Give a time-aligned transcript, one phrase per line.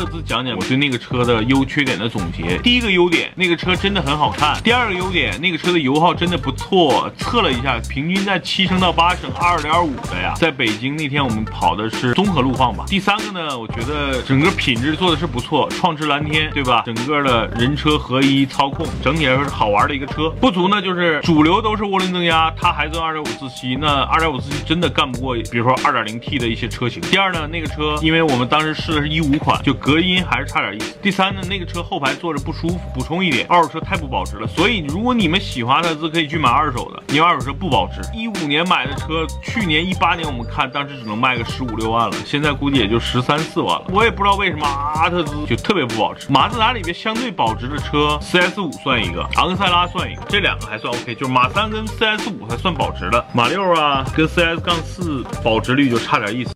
[0.00, 2.56] 各自讲讲我对那个车的优缺点的总结。
[2.62, 10.32] 第一个优点，那个车真的很好看；第二个优点，那个车的油耗真的不错，测了一下，平均在七升到八升，二点五的呀。
[10.38, 12.86] 在北京那天我们跑的是综合路况吧。
[12.88, 16.82] 第三个呢，我觉得整个品质做的是不错，创驰蓝天，对吧？
[16.86, 20.30] 整个的人车合一操控，整体来说是好玩的一个车。
[20.40, 27.02] 不足呢，就是主流都是涡轮增压，它还做二点五自吸，那二点五自吸真的干不过，比如说二点零 T 的一些车型。
[27.02, 30.96] 第二呢，那个车因为我们当时试的是一五款，就隔隔音还是差点意思。
[31.02, 32.78] 第三呢，那个车后排坐着不舒服。
[32.94, 38.00] 补充一点，二手车太不保值了，所以如果你们喜欢阿特兹，可以去买二手的，因为二手车不保值。
[38.14, 43.86] 一五年买的车，去年一八年我们看当时只能卖个十五六万了，现在估计也就十三四万了。
[43.88, 46.28] 我也不知道为什么阿特兹就特别不保值。
[46.30, 56.48] 马自达里面相对保值的车，CS 五算一个，昂克赛拉算一个，这两个还算 OK，就是马三跟 CS 五才算保值的，马六啊跟 CS 杠四保值率就差点意思。